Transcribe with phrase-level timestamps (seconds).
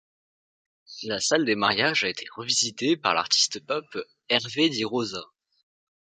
[1.03, 3.85] La salle des mariages a été revisitée par l'artiste pop
[4.29, 5.21] Hervé di Rosa.